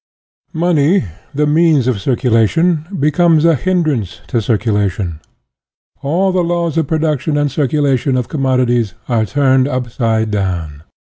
Money, 0.55 1.03
the 1.31 1.45
means 1.45 1.85
of 1.85 2.01
cir 2.01 2.15
culation, 2.15 2.99
becomes 2.99 3.45
a 3.45 3.53
hindrance 3.53 4.21
to 4.25 4.41
circulation. 4.41 5.19
All 6.01 6.31
the 6.31 6.43
laws 6.43 6.75
of 6.75 6.87
production 6.87 7.37
and 7.37 7.51
circulation 7.51 8.17
of 8.17 8.27
commodities 8.27 8.95
are 9.07 9.27
turned 9.27 9.67
upside 9.67 10.31
down. 10.31 10.81